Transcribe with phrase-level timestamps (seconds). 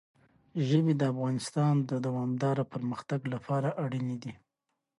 [0.67, 4.33] ژبې د افغانستان د دوامداره پرمختګ لپاره اړین دي.